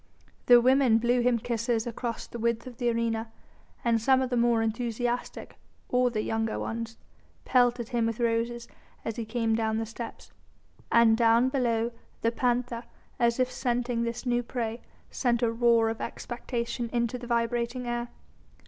The 0.47 0.59
women 0.59 0.97
blew 0.97 1.21
him 1.21 1.37
kisses 1.37 1.85
across 1.85 2.25
the 2.25 2.39
width 2.39 2.65
of 2.65 2.77
the 2.77 2.89
arena, 2.89 3.31
and 3.85 4.01
some 4.01 4.19
of 4.23 4.31
the 4.31 4.35
more 4.35 4.63
enthusiastic 4.63 5.57
or 5.89 6.09
the 6.09 6.23
younger 6.23 6.57
ones 6.57 6.97
pelted 7.45 7.89
him 7.89 8.07
with 8.07 8.19
roses 8.19 8.67
as 9.05 9.17
he 9.17 9.25
came 9.25 9.53
down 9.55 9.77
the 9.77 9.85
steps. 9.85 10.31
And 10.91 11.15
down 11.15 11.49
below 11.49 11.91
the 12.21 12.31
panther, 12.31 12.85
as 13.19 13.39
if 13.39 13.51
scenting 13.51 14.01
this 14.01 14.25
new 14.25 14.41
prey, 14.41 14.81
sent 15.11 15.43
a 15.43 15.51
roar 15.51 15.87
of 15.87 16.01
expectation 16.01 16.89
into 16.91 17.19
the 17.19 17.27
vibrating 17.27 17.85
air. 17.85 18.07